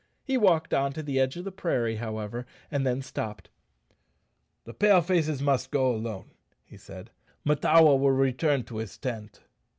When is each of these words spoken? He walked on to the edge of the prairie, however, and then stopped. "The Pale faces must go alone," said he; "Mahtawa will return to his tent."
He 0.23 0.35
walked 0.35 0.73
on 0.73 0.93
to 0.93 1.03
the 1.03 1.19
edge 1.19 1.37
of 1.37 1.45
the 1.45 1.51
prairie, 1.51 1.97
however, 1.97 2.47
and 2.71 2.87
then 2.87 3.03
stopped. 3.03 3.51
"The 4.63 4.73
Pale 4.73 5.01
faces 5.03 5.43
must 5.43 5.69
go 5.69 5.93
alone," 5.95 6.31
said 6.75 7.11
he; 7.43 7.47
"Mahtawa 7.51 7.95
will 7.99 8.09
return 8.09 8.63
to 8.63 8.77
his 8.77 8.97
tent." 8.97 9.41